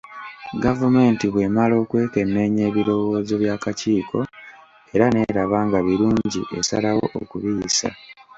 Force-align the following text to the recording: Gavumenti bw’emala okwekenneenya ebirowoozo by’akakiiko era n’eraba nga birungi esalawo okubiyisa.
Gavumenti 0.63 1.23
bw’emala 1.33 1.73
okwekenneenya 1.83 2.61
ebirowoozo 2.69 3.33
by’akakiiko 3.41 4.17
era 4.93 5.05
n’eraba 5.09 5.59
nga 5.67 5.79
birungi 5.87 6.41
esalawo 6.59 7.05
okubiyisa. 7.21 7.89